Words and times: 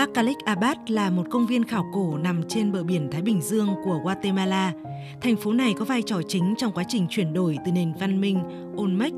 Tacalic 0.00 0.38
Abad 0.44 0.76
là 0.88 1.10
một 1.10 1.26
công 1.30 1.46
viên 1.46 1.64
khảo 1.64 1.90
cổ 1.92 2.18
nằm 2.18 2.42
trên 2.48 2.72
bờ 2.72 2.82
biển 2.82 3.08
Thái 3.12 3.22
Bình 3.22 3.40
Dương 3.40 3.68
của 3.84 4.00
Guatemala. 4.02 4.72
Thành 5.20 5.36
phố 5.36 5.52
này 5.52 5.74
có 5.78 5.84
vai 5.84 6.02
trò 6.02 6.22
chính 6.28 6.54
trong 6.58 6.72
quá 6.72 6.84
trình 6.88 7.06
chuyển 7.10 7.32
đổi 7.32 7.58
từ 7.64 7.72
nền 7.72 7.92
văn 8.00 8.20
minh, 8.20 8.40
Olmec, 8.76 9.12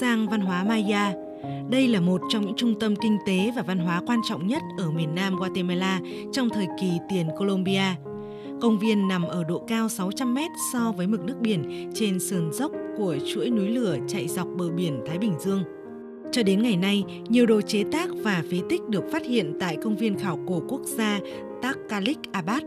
sang 0.00 0.28
văn 0.28 0.40
hóa 0.40 0.64
Maya. 0.64 1.12
Đây 1.70 1.88
là 1.88 2.00
một 2.00 2.20
trong 2.28 2.46
những 2.46 2.56
trung 2.56 2.78
tâm 2.80 2.96
kinh 2.96 3.18
tế 3.26 3.52
và 3.56 3.62
văn 3.62 3.78
hóa 3.78 4.02
quan 4.06 4.20
trọng 4.28 4.46
nhất 4.46 4.62
ở 4.78 4.90
miền 4.90 5.14
nam 5.14 5.36
Guatemala 5.36 6.00
trong 6.32 6.48
thời 6.48 6.66
kỳ 6.80 6.90
tiền 7.08 7.28
Colombia. 7.38 7.94
Công 8.60 8.78
viên 8.78 9.08
nằm 9.08 9.22
ở 9.22 9.44
độ 9.44 9.64
cao 9.68 9.88
600 9.88 10.34
mét 10.34 10.50
so 10.72 10.92
với 10.96 11.06
mực 11.06 11.20
nước 11.24 11.36
biển 11.40 11.90
trên 11.94 12.20
sườn 12.20 12.52
dốc 12.52 12.72
của 12.96 13.16
chuỗi 13.34 13.50
núi 13.50 13.68
lửa 13.68 13.96
chạy 14.08 14.28
dọc 14.28 14.48
bờ 14.56 14.70
biển 14.70 15.00
Thái 15.06 15.18
Bình 15.18 15.34
Dương. 15.40 15.62
Cho 16.32 16.42
đến 16.42 16.62
ngày 16.62 16.76
nay, 16.76 17.04
nhiều 17.28 17.46
đồ 17.46 17.60
chế 17.60 17.84
tác 17.92 18.08
và 18.14 18.42
phế 18.50 18.60
tích 18.68 18.80
được 18.88 19.04
phát 19.12 19.26
hiện 19.26 19.56
tại 19.60 19.76
công 19.82 19.96
viên 19.96 20.18
khảo 20.18 20.38
cổ 20.46 20.62
quốc 20.68 20.80
gia 20.84 21.20
Takalik 21.62 22.18
Abad 22.32 22.62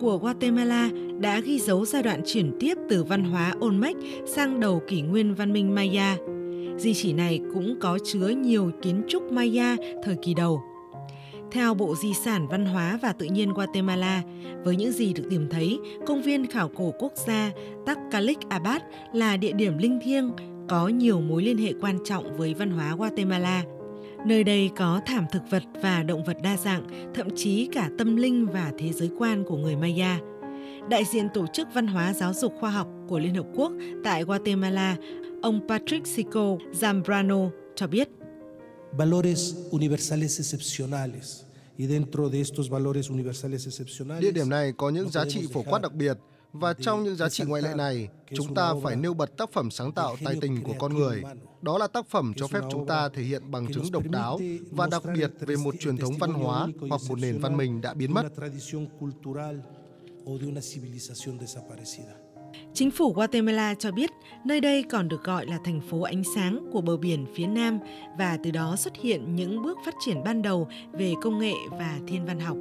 của 0.00 0.18
Guatemala 0.18 0.90
đã 1.20 1.40
ghi 1.40 1.58
dấu 1.58 1.84
giai 1.84 2.02
đoạn 2.02 2.20
chuyển 2.26 2.52
tiếp 2.60 2.74
từ 2.88 3.04
văn 3.04 3.24
hóa 3.24 3.54
Olmec 3.64 3.96
sang 4.26 4.60
đầu 4.60 4.82
kỷ 4.88 5.02
nguyên 5.02 5.34
văn 5.34 5.52
minh 5.52 5.74
Maya. 5.74 6.16
Di 6.78 6.94
chỉ 6.94 7.12
này 7.12 7.40
cũng 7.54 7.76
có 7.80 7.98
chứa 8.04 8.28
nhiều 8.28 8.70
kiến 8.82 9.02
trúc 9.08 9.32
Maya 9.32 9.76
thời 10.04 10.16
kỳ 10.22 10.34
đầu. 10.34 10.62
Theo 11.52 11.74
Bộ 11.74 11.94
Di 12.02 12.14
sản 12.14 12.48
Văn 12.48 12.66
hóa 12.66 12.98
và 13.02 13.12
Tự 13.12 13.26
nhiên 13.26 13.52
Guatemala, 13.52 14.22
với 14.64 14.76
những 14.76 14.92
gì 14.92 15.12
được 15.12 15.24
tìm 15.30 15.48
thấy, 15.50 15.78
công 16.06 16.22
viên 16.22 16.46
khảo 16.46 16.68
cổ 16.68 16.92
quốc 16.98 17.12
gia 17.26 17.50
Takalik 17.86 18.38
Abad 18.48 18.82
là 19.12 19.36
địa 19.36 19.52
điểm 19.52 19.78
linh 19.78 19.98
thiêng 20.04 20.30
có 20.68 20.88
nhiều 20.88 21.20
mối 21.20 21.42
liên 21.42 21.58
hệ 21.58 21.72
quan 21.80 21.98
trọng 22.04 22.36
với 22.36 22.54
văn 22.54 22.70
hóa 22.70 22.94
Guatemala. 22.96 23.64
Nơi 24.26 24.44
đây 24.44 24.70
có 24.76 25.00
thảm 25.06 25.24
thực 25.32 25.42
vật 25.50 25.62
và 25.82 26.02
động 26.02 26.24
vật 26.24 26.36
đa 26.42 26.56
dạng, 26.56 27.12
thậm 27.14 27.28
chí 27.36 27.68
cả 27.72 27.90
tâm 27.98 28.16
linh 28.16 28.46
và 28.46 28.72
thế 28.78 28.92
giới 28.92 29.10
quan 29.18 29.44
của 29.44 29.56
người 29.56 29.76
Maya. 29.76 30.20
Đại 30.90 31.04
diện 31.12 31.28
Tổ 31.34 31.46
chức 31.52 31.68
Văn 31.74 31.86
hóa 31.86 32.12
Giáo 32.12 32.34
dục 32.34 32.52
Khoa 32.60 32.70
học 32.70 32.88
của 33.08 33.18
Liên 33.18 33.34
Hợp 33.34 33.46
Quốc 33.54 33.72
tại 34.04 34.24
Guatemala, 34.24 34.96
ông 35.42 35.60
Patrick 35.68 36.06
Sico 36.06 36.56
Zambrano 36.80 37.50
cho 37.76 37.86
biết. 37.86 38.08
Valores 38.92 39.54
universales 39.70 40.40
excepcionales. 40.40 41.40
Y 41.76 41.86
dentro 41.86 42.28
de 42.28 42.38
estos 42.38 42.70
valores 42.70 43.10
universales 43.10 43.66
excepcionales, 43.66 44.20
Địa 44.20 44.30
điểm 44.30 44.48
này 44.48 44.72
có 44.76 44.90
những 44.90 45.10
giá 45.10 45.24
trị 45.28 45.46
phổ 45.52 45.62
quát 45.62 45.82
đặc 45.82 45.94
biệt– 45.94 46.16
và 46.54 46.72
trong 46.72 47.04
những 47.04 47.16
giá 47.16 47.28
trị 47.28 47.44
ngoại 47.46 47.62
lệ 47.62 47.74
này, 47.76 48.08
chúng 48.34 48.54
ta 48.54 48.74
phải 48.82 48.96
nêu 48.96 49.14
bật 49.14 49.36
tác 49.36 49.52
phẩm 49.52 49.70
sáng 49.70 49.92
tạo 49.92 50.16
tài 50.24 50.34
tình 50.40 50.62
của 50.62 50.74
con 50.78 50.94
người. 50.94 51.22
Đó 51.62 51.78
là 51.78 51.86
tác 51.86 52.06
phẩm 52.06 52.32
cho 52.36 52.46
phép 52.46 52.60
chúng 52.70 52.86
ta 52.86 53.08
thể 53.08 53.22
hiện 53.22 53.50
bằng 53.50 53.72
chứng 53.72 53.84
độc 53.92 54.10
đáo 54.10 54.38
và 54.70 54.88
đặc 54.90 55.02
biệt 55.14 55.30
về 55.40 55.56
một 55.56 55.74
truyền 55.80 55.96
thống 55.96 56.14
văn 56.18 56.32
hóa 56.32 56.68
hoặc 56.88 57.00
một 57.08 57.18
nền 57.18 57.38
văn 57.38 57.56
minh 57.56 57.80
đã 57.80 57.94
biến 57.94 58.14
mất. 58.14 58.22
Chính 62.74 62.90
phủ 62.90 63.12
Guatemala 63.12 63.74
cho 63.74 63.92
biết 63.92 64.10
nơi 64.44 64.60
đây 64.60 64.82
còn 64.82 65.08
được 65.08 65.24
gọi 65.24 65.46
là 65.46 65.58
thành 65.64 65.80
phố 65.80 66.00
ánh 66.00 66.22
sáng 66.34 66.70
của 66.72 66.80
bờ 66.80 66.96
biển 66.96 67.26
phía 67.34 67.46
Nam 67.46 67.78
và 68.18 68.38
từ 68.44 68.50
đó 68.50 68.76
xuất 68.76 68.96
hiện 68.96 69.36
những 69.36 69.62
bước 69.62 69.78
phát 69.86 69.94
triển 70.04 70.24
ban 70.24 70.42
đầu 70.42 70.68
về 70.92 71.14
công 71.22 71.38
nghệ 71.38 71.54
và 71.70 71.98
thiên 72.08 72.26
văn 72.26 72.40
học. 72.40 72.56